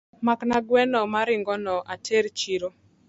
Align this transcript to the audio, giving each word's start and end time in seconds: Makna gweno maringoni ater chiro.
Makna 0.27 0.57
gweno 0.67 0.99
maringoni 1.13 1.75
ater 1.93 2.25
chiro. 2.39 2.69